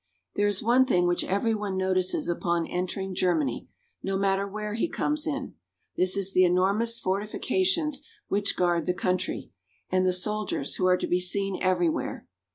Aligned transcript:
There 0.33 0.47
is 0.47 0.63
one 0.63 0.85
thing 0.85 1.05
which 1.05 1.23
every 1.23 1.53
one 1.53 1.77
notices 1.77 2.27
upon 2.27 2.65
enter 2.65 2.99
ing 2.99 3.13
Germany, 3.13 3.67
no 4.01 4.17
matter 4.17 4.47
where 4.47 4.73
he 4.73 4.89
comes 4.89 5.27
in. 5.27 5.53
This 5.95 6.17
is 6.17 6.33
the 6.33 6.43
enormous 6.43 6.99
fortifications 6.99 8.01
which 8.27 8.55
guard 8.57 8.87
the 8.87 8.95
country, 8.95 9.51
and 9.91 10.03
the 10.03 10.11
soldiers, 10.11 10.77
who 10.77 10.87
are 10.87 10.97
to 10.97 11.05
be 11.05 11.19
seen 11.19 11.61
everywhere. 11.61 12.25